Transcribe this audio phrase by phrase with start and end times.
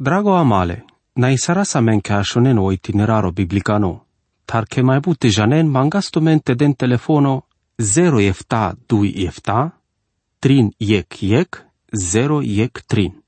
[0.00, 0.84] Drago amale,
[1.16, 4.06] na isara sa men ka shonen o itineraro biblicano,
[4.48, 7.42] tar ke mai bute janen mangasto mente den telefono
[7.76, 9.58] 0 efta 2 efta,
[10.40, 11.60] trin yek yek,
[11.92, 13.19] 0 yek trin.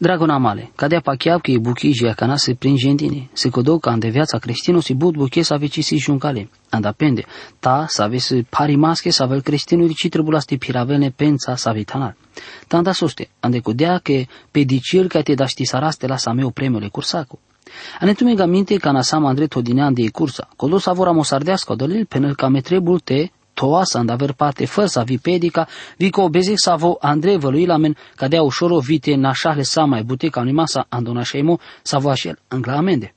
[0.00, 3.90] Dragona male, cadea pachiav că e buchi și acana se prin gentine, se codo ca
[3.90, 7.24] ande viața creștino si bud buche să aveci si juncale, andapende,
[7.58, 12.16] ta să avesi pari masche să avel creștino ci trebula sti piravene pensa să avitanar.
[12.66, 14.12] Tanda soste, ande codea că
[14.50, 17.38] pe dicir că te daști saraste la sa meu premiule cursacu.
[18.00, 21.74] Ane tu mi minte ca na sama andre todinean de cursa, codo să vor amosardească
[21.74, 26.28] dolil penel ca metrebul te toasa and aver parte fără să vi pedica, vi ko
[26.28, 30.42] bezek sa vo Andrei văluilamen, ca dea ușoro vite na șahle sa mai bute ca
[30.42, 33.14] masa andona șeimo sa vo așel angla amende.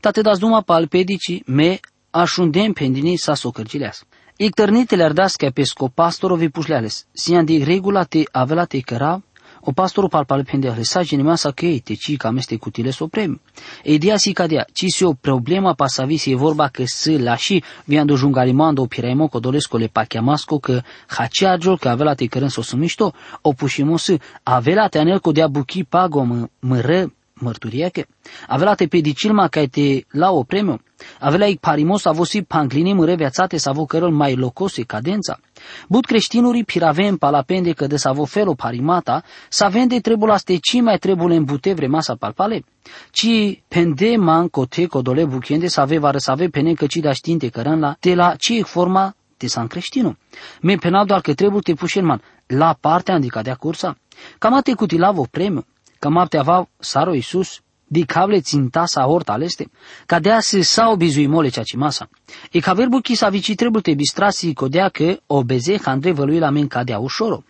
[0.00, 4.04] Tate das duma pal pedici me așundem pendini sa socărgileas.
[4.36, 9.22] Ictărnitele ardas ca pesco pastoro vi pușleales, sian de regula te avela te căra,
[9.68, 13.38] o pastoru palpale pende hlesaji ni masa che te ci cam este cutile soprem.
[13.82, 17.36] E dia si cadea, ci si o problema pasavi si e vorba că să la
[17.36, 22.62] și viando jungarimando o piraimo codolesco le pachiamasco că haciagiol că avea te cărân so
[22.62, 23.12] sumișto,
[23.42, 27.08] o pușimo să avea te anel co dea buchi pago mă, mă
[27.40, 28.04] mărturia că
[28.46, 30.80] avea te pedicilma ca te la o premiu,
[31.20, 35.40] avea ic parimos a vosi panglini mă reviațate să avu cărăl mai locose cadența.
[35.88, 40.80] Bud creștinurii piravem palapende că de să avu felo parimata, să vende trebul aste ci
[40.80, 42.64] mai trebul în bute vremasa palpale.
[43.10, 43.26] Ci
[43.68, 47.48] pende man cote codole buchende să ave vară să ave pene că ci da știnte
[47.48, 50.16] cărăn la te la ci forma de san creștinu.
[50.60, 53.96] Me penal doar că trebuie te puși man la partea indica de cursa.
[54.38, 55.64] Cam te cutilavo premiu
[55.98, 59.70] că te avea saro Iisus, di cable ținta sa horta aleste,
[60.06, 62.08] ca dea se sa obizui mole cea masa.
[62.50, 66.38] E ca verbu chi sa vici trebuie te bistrasi codea că o bezeh Andrei vălui
[66.38, 67.42] la men cadea ușoro.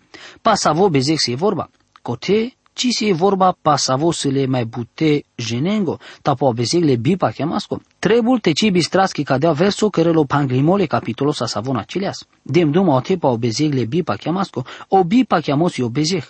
[0.43, 1.71] Pasavo bezeh se e vorba.
[2.03, 6.97] Cote, ci se e vorba pasavo să le mai bute jenengo, tapo o bezeh le
[6.97, 7.81] bipa cheamasco.
[7.99, 12.27] Trebul te ci bistraschi cadea verso cărelo panglimole capitolo sa savon aceleas.
[12.43, 16.25] Dem duma o tepa o bezeh le bipa cheamasco, o bipa cheamos o bezeh.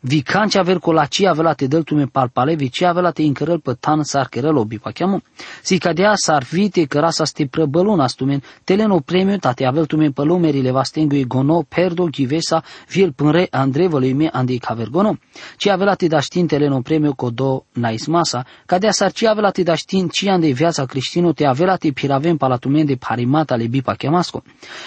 [0.00, 4.02] Vi kanci aver colaci avela te del tume palpale, vici avela te incărăl pe tan
[4.02, 5.22] sar cărăl obi pachiamu.
[5.62, 10.22] Si cadea sar vite căra sa ste prăbălun astumen, teleno premiu tate avel tume pe
[10.22, 15.18] lumerile vastengui gono, perdo, ghivesa, viel pânre andre văluime andi cavergono.
[15.56, 19.74] Ci avela te da știn teleno premiu codo naismasa, cadea sar ci avela te da
[19.74, 24.42] știn ci ande viața creștino te avela te piravem palatumen de parimata le bipa chemasco.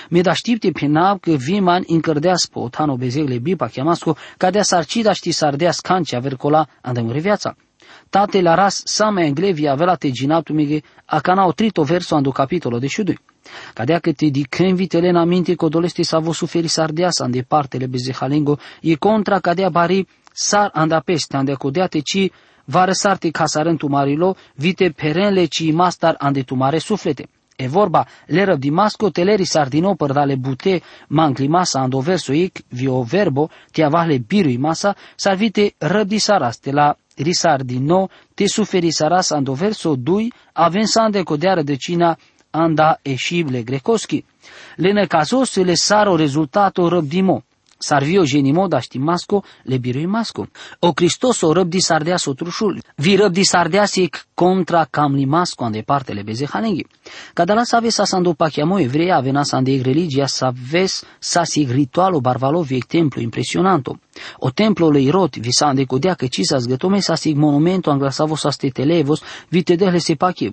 [0.10, 5.14] Mi da știpte pe nav că viman incărdea spotano bezegle bipa chemasco, cadea sar cida
[5.14, 7.56] ști sardea scancia vercola andemure viața.
[8.10, 12.32] Tate la ras same englevia avela te ginatu mige a cana o trito verso ando
[12.32, 13.20] capitolo de șudui.
[13.74, 17.86] Cadea că te di vitele na minte că doleste sa vo suferi sardeasa ande partele
[17.88, 22.32] bezehalengo e contra cadea bari sar anda peste ande codea te ci
[22.66, 27.28] va răsarte casarentu marilo vite perenle ci mastar ande tu mare suflete.
[27.56, 32.64] E vorba, leră di masco teleri sardino per dale bute mangli masa ando verso ic
[32.70, 39.32] vio verbo ti avale birui masa salvite răbdi saras te la risardino te suferi saras
[39.32, 42.18] ando verso dui avensande codeară de cina
[42.50, 44.26] anda eșible grecoski.
[44.76, 47.44] Le casos le saro rezultato răbdimo
[47.84, 50.48] Sarvio genimo da masco le birui masco.
[50.80, 52.82] O Cristos o răbdi sardea sotrușul.
[52.96, 56.86] Vi răbdi sardea sic contra cam limasco ande parte le beze hanenghi.
[57.34, 61.70] Cada la save sa sando pachiamo evreia avena sa ande religia sa ves sa sig
[61.70, 64.00] ritualo barvalovi templu impresionanto.
[64.40, 67.92] O templo le irot vi sa ande codea că ci sa zgătome sa sig monumento
[67.92, 70.52] anglasavo sa stetelevos vi te dehle se pachie.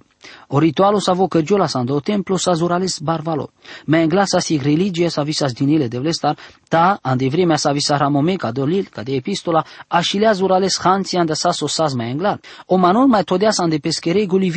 [0.48, 3.50] O ritualo sa vo căgiola sa ande o templo sa zurales barvalo.
[3.86, 6.36] Me englasa sig religia sa visas dinile de vlestar
[6.68, 11.34] ta ande vremea sa visa ramome ca dolil ca de epistola așilea zurales hanții ande
[11.34, 12.40] sa sosas mai englar.
[12.66, 14.50] O manol mai todea sa ande pesche reguli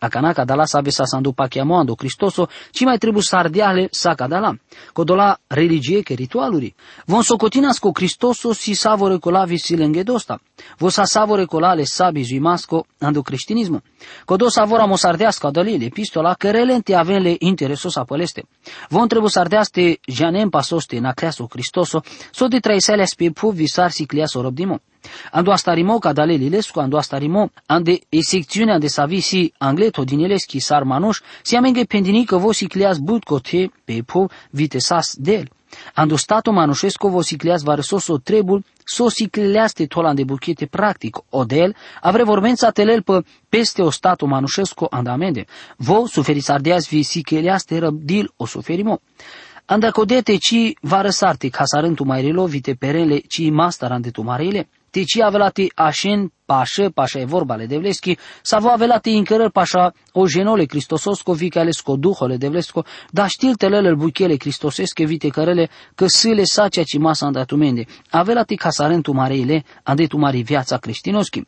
[0.00, 0.28] vi norme.
[0.28, 4.56] Akana dala sabe sa sandu pachiamoando Cristoso, ci mai trebuie să ardeale sa cadala.
[4.92, 6.74] Codola religie che ritualuri.
[7.06, 10.40] Von socotinas co Cristoso si savore cola visilenghe dosta.
[10.78, 13.80] Vo sa savore cola le sabi zuimasco ando creștinismo.
[14.24, 18.44] Codo savora mo sardească dalile epistola că relente avele intereso sa păleste.
[18.88, 23.90] Von trebuie să ardeaste janem pasoste na creaso Cristoso, so de traisele spie pu visar
[23.90, 24.80] si cliaso robdimo.
[25.32, 30.18] Ando astarimo ca dale lilescu, ando astarimo, ande e secțiunea ande savi si angleto din
[30.18, 35.14] eleschi sar manuș, si amenge pendini că vo si clias but cote pe po vitesas
[35.16, 35.48] del.
[35.94, 41.18] Ando stato manușesco vo si clias varsoso trebul, so si cliaste tolan de buchete practic,
[41.30, 45.46] odel, avre vorbența telel pe peste o stato manușesco andamende.
[45.76, 49.00] Vo suferis ardeas vi si cliaste răbdil o suferimo.
[49.64, 54.22] Andacodete ci va răsarte ca sarântu mai relovite perele ci mastaran de tu
[54.88, 59.52] marele, te ci avelate așen pașă, pașa e vorba le devleski, sa vo avelate incărări
[59.52, 66.44] pașa o genole cristososko ale scoduhole devlesko, da știltelele buchele cristosesche vite cărele că sâle
[66.44, 71.42] sacea ci masa andatumende, avelate casarentu mareile, andetu mari viața creștinoschi.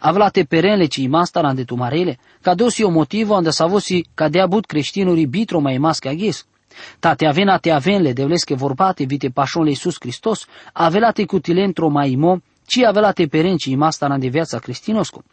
[0.00, 4.40] Avlate perenle ci mastar ande tu marele, ca dosi o motivo ande savosi ca de
[4.40, 6.46] abut creștinuri bitro mai masche aghes.
[6.98, 12.10] Ta te avena te avenle devlesche vorbate vite pașonle Iisus Hristos, avelate cu tilentro mai
[12.10, 12.40] imo,
[12.70, 15.24] ci avelate perenci mastar ande viața creștinoscu.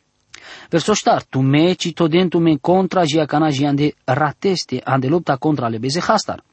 [0.69, 5.68] Verso ștar, tu me ci todentu me contra jia cana ande rateste ande lupta contra
[5.68, 6.44] le bezehastar.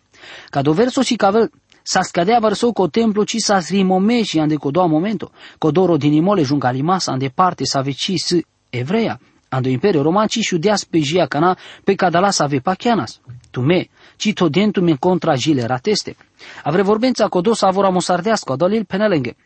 [0.51, 1.51] Ca do verso si cavel
[1.87, 6.43] Sa scadea vărsou co templu ci sa rimomeși ande co doua momento, co doro dinimole
[6.43, 8.41] jungalimasa ande parte sa veci s
[8.71, 13.21] evreia, ando imperio roman ci șudeas pe jia cana pe cadala sa ve pachianas.
[13.51, 16.17] Tu me, ci to dentu me contra gile rateste.
[16.63, 19.37] Avre vorbența co dos avora mosardească, dolil penelenge.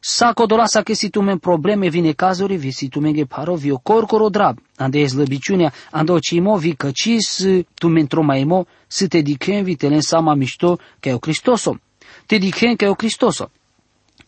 [0.00, 3.70] Sa codolasa che si tu men probleme vine cazuri, vi si tu menge paro vi
[3.70, 9.06] o corcoro drab, ande e slăbiciunea, ande o cimo vi căcis tu men tromaimo, să
[9.06, 11.78] te dichem vi telen sama mișto că o Cristoso.
[12.26, 13.50] Te dichem că o Cristoso.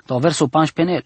[0.06, 1.04] To verso panș penel.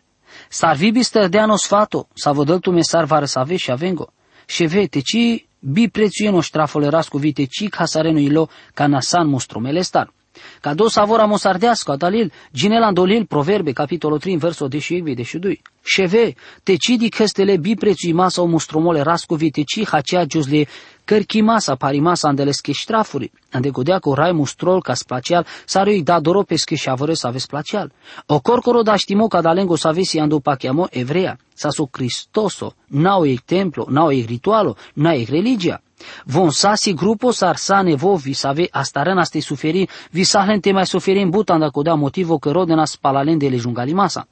[0.49, 4.13] Sar vi stărdeano sfato, sa vădăl tu mesar vară să ave și avengo.
[4.47, 10.13] Și vete, ci bi prețuieno ștrafole rascu vite, ci casareno ilo ca nasan mostromele star.
[10.61, 15.63] Ca dos avora mosardească, dalil, ginela dolil, proverbe, capitolul 3, versul 10 și 2.
[15.85, 20.67] Șeve, te cidi căstele bi prețui masa o mustromole rascovi, te ci hacea giuzle
[21.05, 26.21] cărchi masa, pari masa andele scheštrafuri, ande godea cu rai mustrol ca splacial, sarioi da
[26.21, 27.93] doro pe schešavore să aveți placial.
[28.27, 33.27] O corcoro da știmo ca dalengo să aveți ando pachiamo evrea, sa su Cristoso, nao
[33.27, 35.83] e templo, nao e ritualo, na e religia.
[36.25, 40.87] Von sasi grupo sar sa nevo vi save astarana ste suferi, vi sahlen te mai
[40.87, 44.27] suferim butan da codea motivo că rodena spalalende le jungalimasa.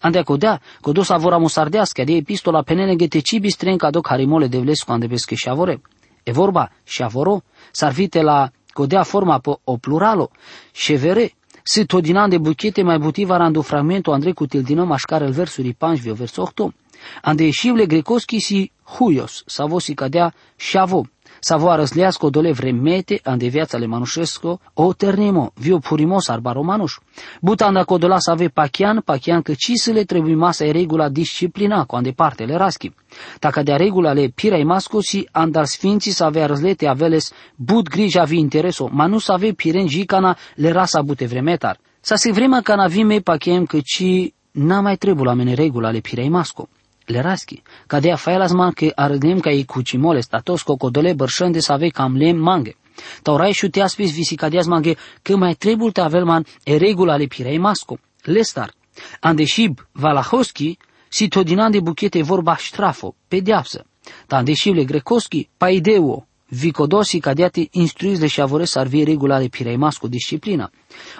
[0.00, 4.58] Ande codea, codosa vora musardească de epistola penene gete cibis tren ca doc harimole de
[4.58, 5.80] vlescu ande pesche șavore.
[6.28, 7.42] E vorba șavoro,
[7.72, 10.30] sarvite la codea forma po o pluralo,
[10.72, 11.32] șevere,
[11.62, 16.14] si todinan de buchete mai butiva randu fragmento andre cu tildină mașcar el versuri panjvio
[16.14, 16.74] vers 8.
[17.22, 21.06] Ande ieșivle grecoski si huios, savosi cadea șavo,
[21.40, 26.98] Savo răslească dole vremete ande viața le manușesco, o ternimo, vio purimos arba romanuș.
[27.40, 32.10] Butanda codola să ave pachian, pachian că cisele trebuie masa e regula disciplina cu ande
[32.10, 32.92] partele raschi.
[33.38, 38.24] Dacă de regula le pirai masco si andar sfinții să avea răzlete aveles, but grija
[38.24, 41.78] vi intereso, ma nu să ave piren jicana le rasa bute vremetar.
[42.00, 46.00] Să se vrema ca navime pachem că ci n-a mai trebuie la mene regula le
[46.00, 46.68] pirai masco
[47.08, 52.76] leraski, kadea failasman ke argnem ka ikuchimole statos cocodole bărșân să ave cam lem mange.
[53.22, 57.24] Tauraiș și te aspis visi cadias mange că mai trebuie te avelman e regula le
[57.24, 57.98] pirei masco.
[58.22, 58.72] Lestar.
[59.20, 60.78] Andeșib Valahoski,
[61.08, 63.84] si todinan de buchete vorba ștrafo, pedeapsă.
[64.26, 70.08] Tandeșib le grecoski, paideo, vicodosi cadiati instruiți de șavoreș să arvie regula ale pirei masco
[70.08, 70.70] disciplina.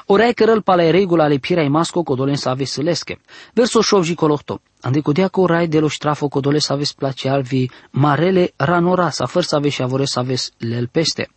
[0.07, 3.21] Ora cărăl pala regula ale pirei masco codolen să ave sălesche.
[3.53, 4.61] Verso șovji colohto.
[4.81, 9.25] Ande codea co rai de lo strafo codole să aveți place alvi marele ranora să
[9.25, 11.29] făr să ave șavore să aveți lel peste.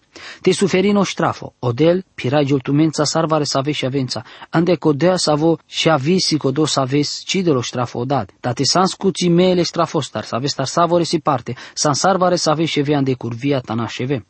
[0.41, 5.89] Te suferino strafo, odel, pirai giultumența sarvare să aveți avența, ande codea să avo și
[5.89, 10.23] avisi codo să aveți ci de lo strafo odad, da te sans cuți mele strafostar,
[10.23, 14.25] să aveți tar savore si parte, san sarvare să aveți șeve ande curvia tana șeve.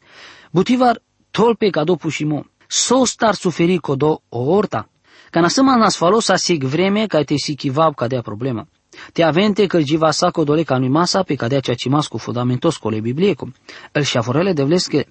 [0.51, 4.89] Butivar tolpe cado pușimo, so star suferi codo o orta,
[5.29, 8.67] ca nasăma nas falosa sig vreme ca te si chivab ca dea problema.
[9.13, 13.00] Te avente că jiva sa codole ca masa pe cadea cea cimas cu fundamentos cole
[13.00, 13.51] biblieco.
[13.91, 15.07] El șavorele devlesche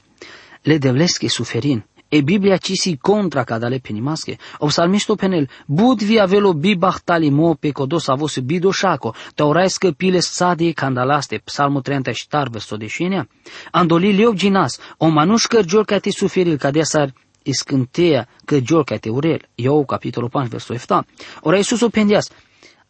[0.62, 1.84] le devlesche suferin.
[2.12, 4.36] E Biblia ci si contra cadale penimasche.
[4.58, 10.20] O salmisto penel, bud vi avelo bibahtali mo pe codos avos bido șaco, tauraiscă pile
[10.20, 13.28] sadie candalaste, psalmul 30 ștar verso deșinea.
[13.70, 19.08] Andoli liov ginas, o manuș cărgiol ca te suferil, cadea sar iscânteia cărgiol ca te
[19.08, 19.48] urel.
[19.54, 21.06] Iou, capitolul 5, verso 7.
[21.40, 22.30] Ora Iisus o pendias,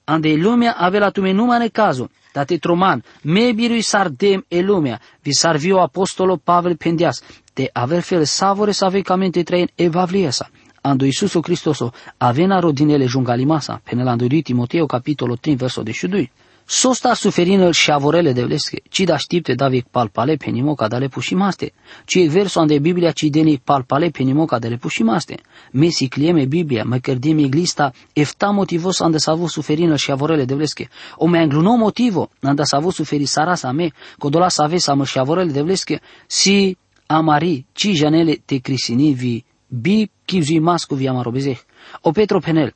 [0.05, 5.81] ande lumea avea tume numai cazu, date troman, me birui sardem e lumea, vi sarvio
[5.81, 10.51] apostolo Pavel pendias, te aver fel savore să avei camente trein evavliesa.
[10.83, 16.31] Ando Iisuso Cristoso avena rodinele jungalimasa, penelando Timoteo capitolo 3 verso 22.
[16.73, 21.73] Sosta suferină și avorele de vlesche, ci da știpte davik palpale penimo ca dale pușimaste,
[22.05, 25.35] ci e verso ande Biblia ci deni palpale penimo ca dale pușimaste.
[25.73, 30.89] Mesi clieme Biblia, mă cărdim iglista, efta motivos ande savu suferină și avorele de vlesche.
[31.17, 35.19] O me angluno motivo, ande savu suferi sarasa me, codola să ave să mă și
[35.19, 41.59] avorele de vlesche, si amari, ci janele te crisini vi, bi kivzi mascu vi amarobezeh.
[42.03, 42.73] O Petro Penel,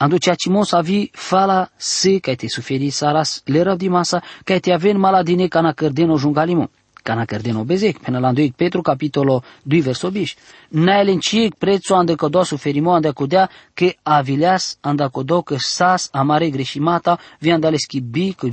[0.00, 4.96] Ando ciacimos avi fala se que te suferi saras le di masa que te aven
[4.96, 6.70] maladine cana cărdeno jungalimo.
[7.02, 10.34] Cana cărdeno bezec, până la 2 Petru capitolo 2 verso 10.
[10.68, 16.50] Naelen ciec prețul ande codo suferimo ande codea que avileas ande codo că sas amare
[16.50, 18.46] greșimata vi andale schibi că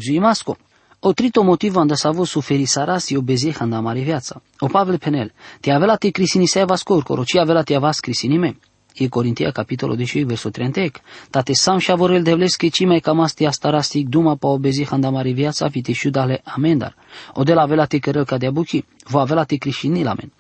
[1.06, 1.10] masco.
[1.10, 4.42] O trito motivo anda să avut suferi saras e o bezeh anda mare viața.
[4.60, 8.38] O Pavel penel, te avela te crisini se avas corcoro, ci avela te avas crisini
[8.38, 8.58] me.
[8.98, 11.02] E Corintia capitolul 10 verso 30.
[11.30, 14.92] Tate sam și avorel devles că ci mai cam astia starastic duma pa o bezeh
[14.92, 16.96] anda mare viața vite dale amendar.
[17.34, 20.32] O de la avela te cărăl ca de abuchi, vo avela te crisini la men.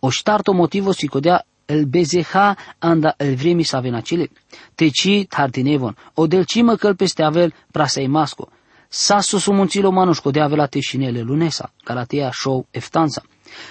[0.00, 4.30] O ștarto motivo si codea el bezeha anda el vremi să venacile.
[4.74, 8.48] Te ci tartinevon, o del ci mă căl peste avel prasei masco.
[8.96, 13.22] Sasso sumunțilo manușco de avea teșinele lunesa, calatea show eftanța.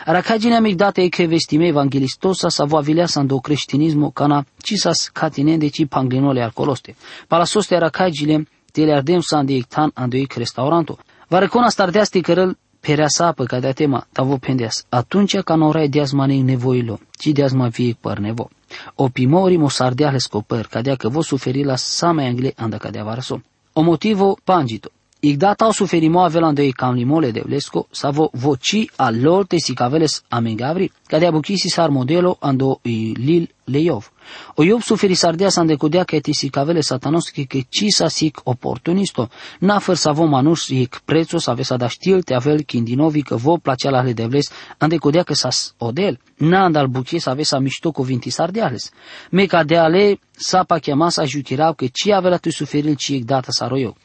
[0.06, 5.68] Aracagine amigdate e che vestime evangelistosa sa vo avileasa ando creștinismo cana cisas catine de
[5.70, 6.96] ci panglinole arcoloste.
[7.28, 10.98] Pala soste aracagile tele ardem sa ande ictan ando ec restauranto.
[11.28, 16.12] Va recona stardeasti cărăl perea sa pe cadea tema, tavo pendeas, atunci ca norai deas
[16.12, 18.50] manei nevoilo, ci deas ma vie păr nevo.
[18.96, 23.04] O pimori mo sardeale scopăr, cadea că vo suferi la sa mai angle anda cadea
[23.04, 23.42] varso.
[23.74, 24.92] O motivo pangito,
[25.26, 31.26] Igdata o suferimo avelando i camlimole de vlesco, savo voci all'olte si caveles amengavri, cade
[31.26, 34.12] abuchisi sar modelo ando i lil leiov.
[34.56, 38.42] O iov suferi sardia san decudea că ti si cavele satanoski că ci sa sic
[38.44, 42.62] oportunisto, na făr să vo manus ic prețo să ave să da știl te avel
[42.62, 47.20] kindinovi că vo placea la de vles, an decudea că sas odel, na andal buchie
[47.20, 48.92] să ave să mișto cuvinti sardiales.
[49.32, 53.52] Me ca de ale sapa chema să juchirau că ci avea tu suferil ci data
[53.52, 53.96] saroio.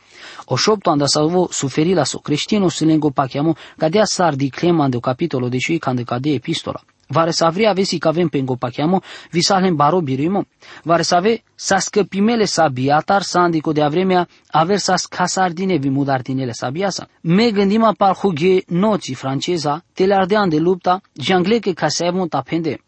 [0.44, 4.84] O șopto anda salvo suferi la so creștino se lengo pachiamo cadea sar di clema
[4.84, 6.80] ande o capitolo de cui cande cade epistola.
[7.10, 10.44] Vare să avria avesi că avem pe pachiamo, vi salen baro birimo.
[10.82, 15.88] Vare să ave sa scăpimele sa biatar sa andico de avremea aver sa scasardine vi
[15.88, 17.08] mudardinele sa biasa.
[17.20, 22.04] Me gândim a par hughe noții franceza, te le ardean de lupta, jangleche ca să
[22.04, 22.80] avem tapende.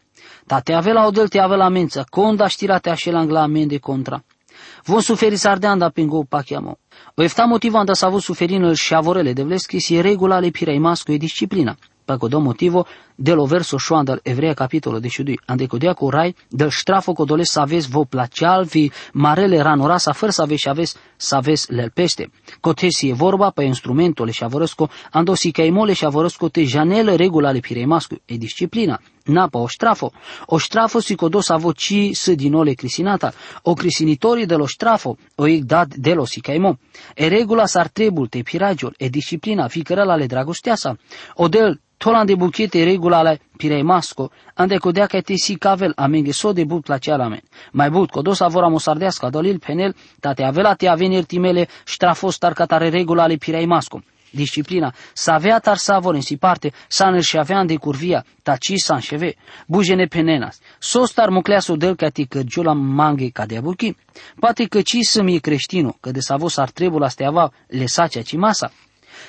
[0.45, 3.77] Ta te avea la odel te avea la mență, conda știra te așel angla amende
[3.77, 4.23] contra.
[4.85, 6.77] Von suferi sardeanda pingo pachiamo.
[7.15, 10.79] O efta motivo anda să avut suferină și avorele de vleskis e regula le pirei
[10.79, 11.77] masco e disciplina.
[12.29, 17.13] do motivo dello verso šoan dal Evreja capitolo 12, ande codea cu rai, del strafo
[17.13, 21.71] codole să aveți vo placeal vi marele ranorasa fără să aveți și aveți să aveți
[21.73, 22.31] lel pește.
[22.59, 27.51] Cotesi e vorba pe instrumentul și avorăsco, ando si caimole și avorăsco te janele regula
[27.51, 28.99] le pirei masco e disciplina.
[29.23, 30.11] Napa o strafo.
[30.45, 33.33] O strafo si codos avoci să dinole crisinata.
[33.61, 36.77] O crisinitorii de lo strafo, o ic dat de lo si caimo.
[37.15, 40.97] E regula s-ar trebul te piragiul, e disciplina, fi cărăla le dragosteasa.
[41.35, 45.93] O del Tolan de buchete regula ale pirei masco, ande codea că te si cavel
[45.95, 47.41] amenge so de but la cealamen.
[47.71, 52.89] Mai but codos avora mosardească dolil penel, tate avela te avenir timele ștrafos tar catare
[52.89, 54.01] regula ale pirei masco.
[54.33, 58.73] Disciplina, să avea tar savor în si parte, să și avea de curvia, ta ci
[58.75, 59.35] să înșeve,
[59.67, 60.59] bujene penenas.
[60.79, 63.95] Sos tar mucleasul del ca ti cărgiula manghe ca de abuchi,
[64.39, 68.35] poate că ci să mi creștinu, că de savos ar trebul astea le sacea ci
[68.35, 68.71] masa,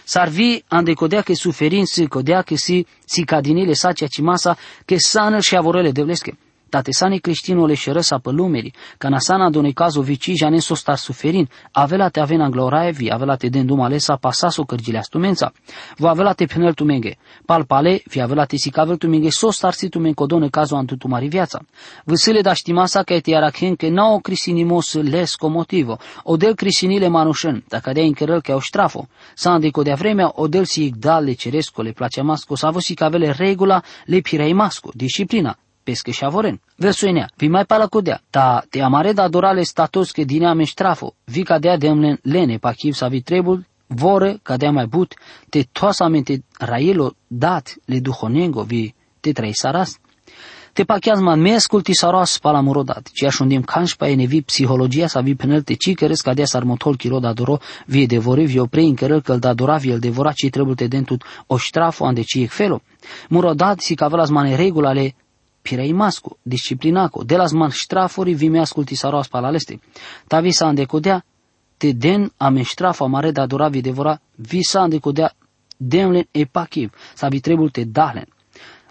[0.04, 5.40] Sarvi ande codea che suferințe, codea che si, si cadinile sacia ci masa, che sană
[5.40, 6.38] și avorele devlesche.
[6.72, 11.48] Tatesani creștinule și răsa pe lumeri, că nasana donei cazo vici jane so star suferin,
[11.72, 15.52] avela te avena gloraevi, avela te den duma lesa pasaso cărgile astumența,
[15.96, 19.50] vo avela te penel tu menge, pal pale, vi avela te sicavel tu menge so
[19.50, 21.60] star si tu men codone cazo antu tu mari viața.
[22.04, 27.64] Văsile da știmasa că te arachin că n-au crisinimos lesco motivo, o del crisinile manușân,
[27.68, 31.32] dacă de încărăl că o ștrafo, sa andico de vremea o del si igdal le
[31.32, 36.60] ceresco, le place masco, sa vă avele regula le pirei masco, disciplina, pesche și avoren.
[36.76, 41.14] Versuenea, vi mai pala codea, ta te amare da dorale status che dinea me strafo,
[41.24, 45.14] vi cadea demlen lene pa chiv sa vi trebul, vore cadea mai but,
[45.48, 49.98] te toasamente raielo dat le duhonengo vi te trei saras.
[50.72, 55.20] Te pachiazma me asculti saras pala murodat, ci așundim canș pa ene vi psihologia sa
[55.20, 58.80] vi penel te ci căres cadea sar motol chiro da doro vi devore vi opre
[58.80, 62.22] în cărăl că da dora vi el devora ci trebuie te dentut o strafo ande
[62.22, 62.80] ci felo.
[63.28, 65.14] Murodat si cavălas mane regulale
[65.62, 69.78] pirei mascu, disciplinaco, de las man strafuri vi mi asculti saros palaleste.
[70.28, 71.22] Ta vi sa andecodea,
[71.78, 75.30] te den ame strafa mare da dora vi devora, vi sa andecodea
[75.78, 78.26] demlen e pachiv, sa vi trebul te dalen.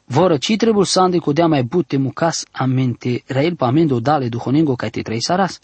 [0.05, 4.87] Voră ci trebul să andecodea mai bute mucas amente rael pa amendo dale duhonengo ca
[4.87, 5.59] te trei saras.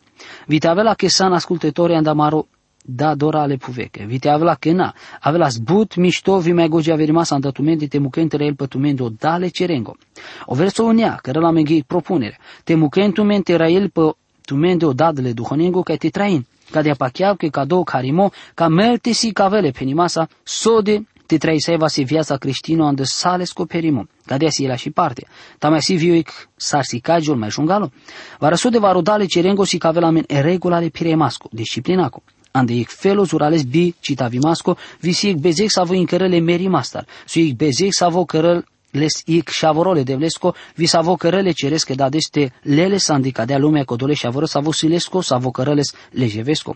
[0.45, 2.47] Vi te avela che san ascultători andamaro
[2.89, 4.06] da dora ale puveche.
[4.06, 8.46] Vite avela che na, avela sbut mișto vi mai gogi averi masa andatumente te mukentere
[8.46, 9.98] el pătumendo dale cerengo.
[10.46, 14.15] O verso unia, care la meghi propunere, te mukentumente era el pe
[14.46, 16.46] tumen de o dadle duhonengo kaj te train.
[16.72, 22.38] Kadea pachiav ke kado karimo, ka melte si cavele penimasa, sode te traiseva si viața
[22.38, 25.27] creștină ande sale scoperimo, cadea si la și parte.
[25.58, 27.91] Tamai si vioic sar si cagiul mai jungalo.
[28.39, 32.22] Va răsude va rodale cerengo si cavela men e regulale piremasco, disciplinaco.
[32.57, 37.55] Ande ik felo zurales bi citavimasco, visi ik bezek savo incărele meri mastar, su ik
[37.55, 42.97] bezek savo cărăl les ik șavorole de vlesco, vi savo cărele ceresc da deste lele
[42.97, 46.75] sandica de lumea codole șavoră savo silesco, savo cărăles lejevesco.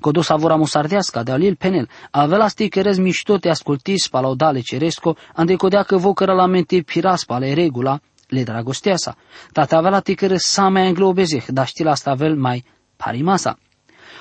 [0.00, 5.54] Codo savora musardeasca de alil penel, avela sti cărez mișto te ascultis palaudale ceresco, ande
[5.54, 9.16] codea că vo cără la mente piras pale regula, le dragosteasa.
[9.52, 12.64] Tata avela te cără sa mai englobezeh, dar știl asta avel mai
[12.96, 13.58] parimasa.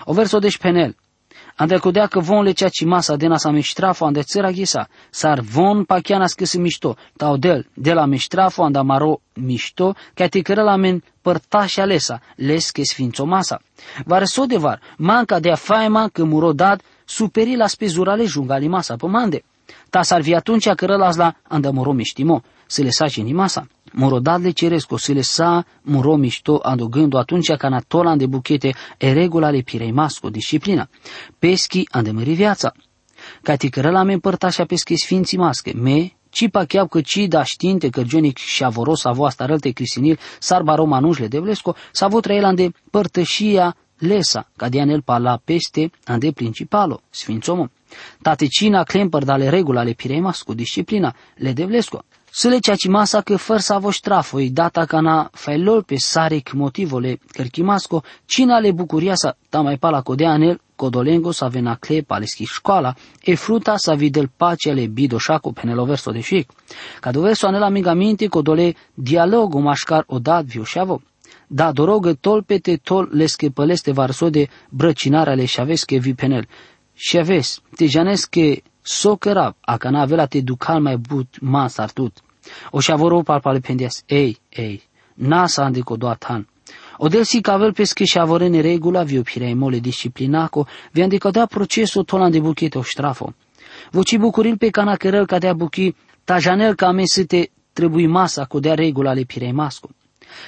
[0.03, 0.95] O verso deci penel,
[1.55, 5.83] Ande codea că von le ceaci masa de nasa miștrafo ande țăra ghisa, sar von
[5.83, 10.75] pachiana scăsi mișto, tau del, de la miștrafo anda maro mișto, ca te cără la
[10.75, 13.61] men părtași alesa, les că sfințo masa.
[14.05, 19.43] Var sodevar, manca de a faima că muro dat, superi la spezurale jungali masa pămande.
[19.89, 23.67] Ta s-ar vi atunci cără las la andamoro miștimo, să le saci în masa.
[23.91, 29.49] Morodadle ceresco să le sa muro mișto adăugând atunci ca natola de buchete e regula
[29.49, 30.89] le pirei masco, disciplina.
[31.39, 32.73] Peschi andemări viața.
[33.41, 37.89] Ca ti cărăla me împărtașa peschi sfinții masche, me ci pacheau că ci da știinte
[37.89, 42.53] că gionic și avoros avo asta rălte crisinil sarba romanușle de vlesco, s-a avut trăiela
[42.53, 47.69] de părtășia lesa, ca dianel pala peste ande principalo, sfințomo.
[48.21, 52.03] Tatecina clempăr dale regula ale piremasco, disciplina, le devlesco.
[52.33, 52.59] Sile
[52.89, 58.71] masa că făr sa voștrafoi, data ca na failol pe sarec motivole cărchimasco, cina le
[58.71, 63.93] bucuria sa tamai pala codea anel, codolengo sa vena cle paleschi școala, e fruta sa
[63.93, 66.49] videl pace ale bidoșaco penelo verso de șic.
[66.99, 71.01] Ca verso anela amigamente codole dialogo mașcar odat viușavo.
[71.47, 76.47] Da dorogă tol pete tol lesche păleste varsode brăcinare ale șavesche vi penel.
[76.93, 82.17] Șaves, te janesche socăra, a ca n-avea te ducal mai but ma sartut.
[82.71, 84.81] O șavoro palpale pendias, ei, ei,
[85.13, 86.47] na sa andico doatan.
[86.97, 91.45] O del si cavel pesche șavore ne regula vi opirei mole disciplinaco, vi andico da
[91.45, 93.33] procesul tolan de buchete o strafo.
[93.91, 98.45] Voci bucuril pe cana cărăl ca dea buchi, ta janel ca me te trebuie masa
[98.45, 99.89] cu dea regula le pirei masco.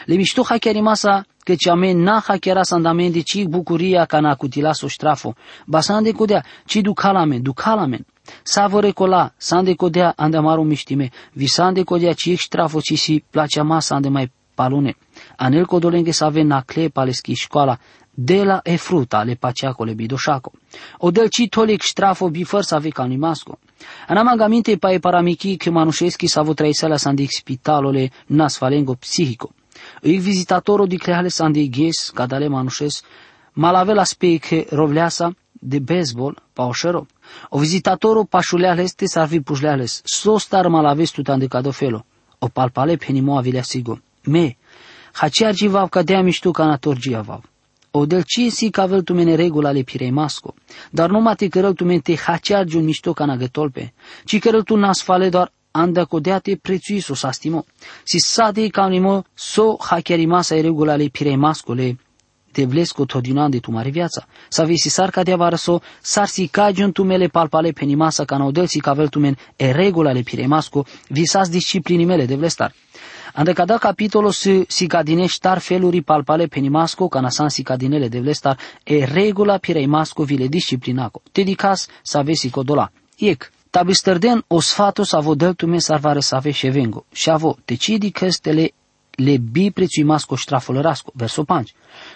[0.05, 4.73] Le mișto chiar masa că ce ame na hachiara sandamente ci bucuria ca na cutila
[4.73, 5.35] so strafo.
[5.65, 8.05] Basande cudea, ci ducalamen, ducalamen.
[8.43, 13.95] Savore cola, sande codea ande amaru miștime, visande codea ci strafo ci si placea masa
[13.95, 14.95] ande mai palune.
[15.37, 17.77] Anel codolenghe să ave nacle paleschi școala,
[18.13, 20.51] de la e fruta le paceacole bidoșaco.
[20.97, 23.59] O del ci tolic strafo bifăr să ave canimasco.
[24.07, 29.53] Anamagamente pa e paramiki che manușeschi să avu traisela sandi spitalole nasfalengo psihico.
[30.01, 33.03] Îi vizitatorul di creale sandi ghes, cadale manușes,
[33.53, 37.05] malavela speiche rovleasa, de baseball pa ošero.
[37.49, 42.03] O vizitatoru pašuleales te sarvi pužleales, so star malaves tutan de cadofelo.
[42.39, 43.99] O palpale penimo avilea sigo.
[44.25, 44.55] Me,
[45.13, 47.41] haciar givav ca dea miștu ca nator giavav.
[47.91, 50.55] O del ci si cavel tu mene regula le pirei masco,
[50.91, 53.93] dar nu mate cărăl tu mente haciar giun mișto ca nagătolpe,
[54.25, 57.65] ci cărăl tu nasfale doar anda codeate prețuiso sastimo.
[58.03, 61.97] Si sade ca unimo so hachiarimasa e regula le pirei mascole,
[62.53, 64.25] te vlesco todinande tu mare viața.
[64.49, 68.67] Sa visi sar ca de avarăso, sar si cagiun tu mele palpale penimasa ca naudel
[68.67, 72.71] si cavel tu men e regula le piremasco, visas disciplini mele de vlestar.
[73.33, 78.19] Ande cada capitolo si, si cadine star feluri palpale penimasco ca nasan si cadinele de
[78.19, 81.21] vlestar e regula pireimasco vile disciplinaco.
[81.31, 82.91] Te dicas sa vesi codola.
[83.17, 87.05] Iec, tabi stărden o sfato sa vodel tu men sarvare sa ve șevengo.
[87.11, 88.73] Și avo, decidi căstele
[89.15, 90.81] le bi prețui masco strafolo
[91.13, 91.73] verso 5.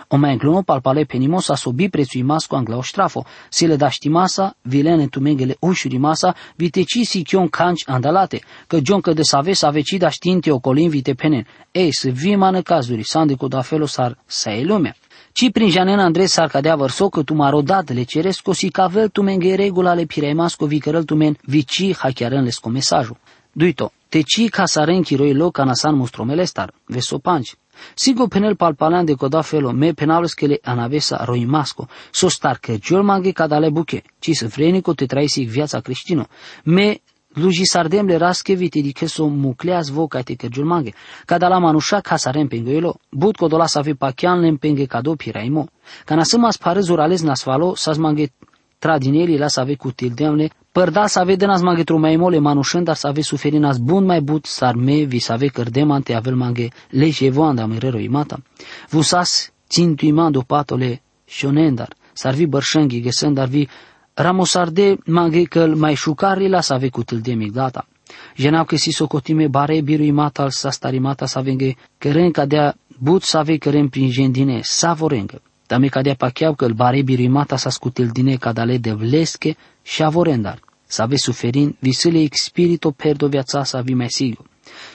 [0.09, 4.55] O mai incluno palpale penimosa so bi prețui masco anglao strafo, si le da masa,
[4.61, 9.81] vilene tu mengele ușuri masa, viteci si chion canci andalate, că că de save save
[9.81, 13.61] ci da știnte o colin vite penen, ei, să vi mană cazuri, sande cu da
[13.61, 14.95] felo sar sa e lumea.
[15.31, 19.09] Ci prin janen Andres sar cadea vărso că tu maro dat le ceresco si cavel
[19.09, 23.17] tu menge regula le pirei masco vi cărăl tu men vici hachiarăn les cu mesajul.
[23.51, 27.57] Duito, Teci casaren kiroi lo canasan mostromele star, veso panci.
[27.93, 32.75] Sigo penel palpalan de coda felo me penavles que le anavesa roimasco, so star că
[32.77, 36.27] giol mange cadale buche, ci să vrenico te traisi viața creștino.
[36.63, 37.01] Me
[37.33, 40.93] luji sardem le raskeviti di keso mucleas voca te că giol mange,
[41.25, 45.67] cadala manusha casaren pengoelo, but codola sa vi pachian le penge cado piraimo.
[46.05, 47.75] Cana să mas pare zurales nasvalo,
[48.79, 52.83] sas mange tradineli la să ave cu tildemne, Părda să ave denas mange trumaimole manușân,
[52.83, 56.67] dar să ave suferinas bun mai but sar me vi să ave cărdemante avel mange
[56.89, 58.41] leje voanda merero imata.
[58.89, 63.67] Vusas cintuimando patole shonendar, sarvi bărșanghi gesândarvi
[64.13, 67.87] ramosarde mange căl mai șucari la să cu de migdata.
[68.35, 73.23] Jenau că si socotime bare birui mata al sa starimata sa venge căren cadea but
[73.23, 74.95] să ave căren prin jendine sa
[75.67, 75.73] vorengă.
[75.73, 80.59] Dame cadea pacheau că bare birui mata sa scutil dine cadale de vlesche și avorendar.
[80.85, 84.45] Să ave suferin visile spirito perdo viața sa vi mai sigur.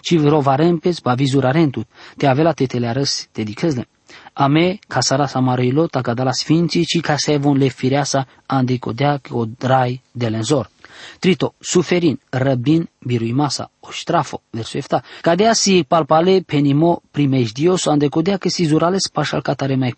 [0.00, 3.86] Ci rovarempes ba vizurarentut, te avea tetele arăs, te dicăzne.
[4.34, 7.68] A me, ca sara sa marăilo, ta ca la sfinții, ci ca să evun le
[7.68, 10.70] fireasa, andicodea o drai de lenzor.
[11.18, 15.02] Trito, suferin, răbin, birui masa, o ștrafo, versul efta.
[15.20, 19.94] Cadea si palpale penimo primejdios, andecodea că si zurales pașal catare mai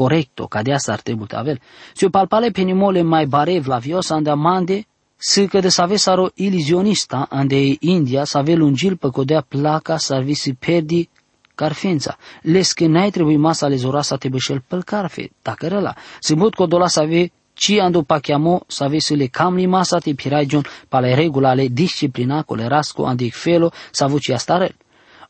[0.00, 1.58] corecto, cadea s ar trebui avel.
[1.94, 4.86] Si o palpale penimole mai barev la vios, ande amande,
[5.16, 9.96] să că de să ave saro ilizionista, ande India, să ave lungil pe codea placa,
[9.96, 11.08] să ar si perdi
[11.54, 12.16] carfența.
[12.42, 15.94] Les că n-ai trebui masa le zora să te bășel pel carfe, dacă răla.
[16.20, 19.98] Se mut codola să ave ci ando pachiamo să ave să le cam li masa
[19.98, 24.74] te piraigion pale regula le disciplina co le rasco andi felo să avuci astarel.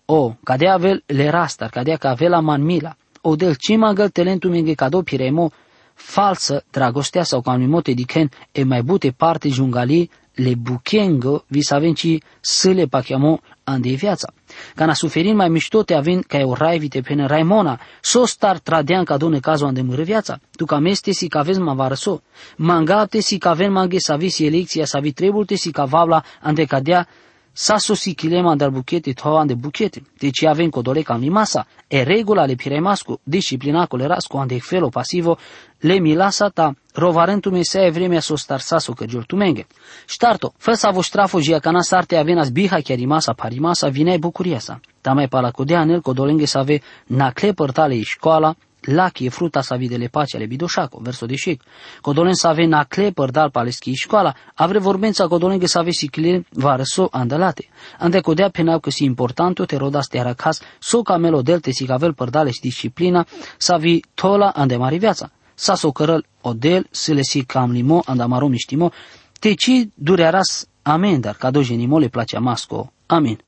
[0.05, 2.95] O, cadea avel le rastar, cadea ca avea man mila.
[3.23, 5.51] O del cima găl talentul menge cado piremo,
[5.95, 12.19] falsă dragostea sau ca mote dichen e mai bute parte jungali le buchengo vis avenci
[12.41, 14.33] să le pachiamo ande viața.
[14.75, 18.59] Ca na suferin mai mișto te avin ca o rai vite pene Raimona, so star
[18.59, 20.41] tradean ca done cazo ande mure viața.
[20.57, 22.23] Tu ca meste si ca vezi ma varăso.
[22.57, 26.65] Mangate si ca ven mange sa visi elecția sa vi trebulte si ca vavla ande
[26.65, 27.09] cadea
[27.53, 32.47] Sasso si kilema dar buchete toan de buchete, deci avem codole ca masa, e regula
[32.47, 35.37] le piremasco, disciplina colerasco ande felo pasivo,
[35.81, 39.67] le milasa ta, rovarentu me se vremea so star saso că giortumenge.
[40.07, 44.81] Ștarto, fă sa vo strafo gia cana sarte avenas biha chiarimasa parimasa vine bucuria sa.
[45.01, 50.07] Tamai pala codea nel codolenge să ave nacle părtale școala, Laki e fruta sa videle
[50.07, 51.63] pace ale bidoșaco, verso de șec.
[52.01, 57.09] Codolen să ave na clepăr dal paleschi școala, avre vorbența codolen să ave sicile varăso
[57.11, 57.69] andalate.
[57.99, 62.15] Ande codea penau că si importanto te rodas te aracas, so camelo delte si cavel
[62.15, 65.31] părdale și disciplina, să vi tola ande mari viața.
[65.55, 68.93] Sa so cărăl odel, să le si cam limo, andamaro miștimo,
[69.41, 72.93] te ci durearas amen, dar ca genimo le place masco.
[73.07, 73.39] Amin.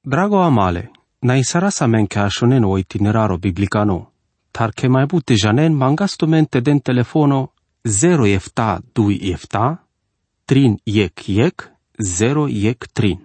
[0.00, 2.28] Drago amale, na isara sa men ca
[2.62, 4.11] o itineraro biblicano,
[4.52, 7.52] tarke mai bute janen mangastumente den telefono
[7.84, 9.78] 0 efta 2 efta,
[10.46, 13.18] trin yek yek, 0 yek trin.